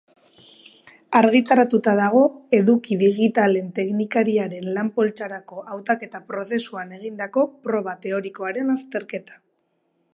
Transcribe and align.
Argitaratuta 1.17 1.91
dago 1.99 2.21
eduki 2.59 2.97
digitalen 3.03 3.67
teknikariaren 3.79 4.71
lan-poltsarako 4.77 5.65
hautaketa-prozesuan 5.75 6.97
egindako 6.99 7.43
proba 7.69 7.93
teorikoaren 8.07 8.75
azterketa. 8.77 9.39